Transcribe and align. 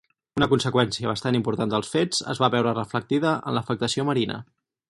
Una 0.39 0.45
conseqüència 0.53 1.11
bastant 1.11 1.37
important 1.39 1.75
dels 1.75 1.93
fets, 1.97 2.23
es 2.35 2.43
va 2.45 2.51
veure 2.57 2.75
reflectida 2.81 3.39
en 3.51 3.59
l'afectació 3.59 4.11
marina. 4.13 4.43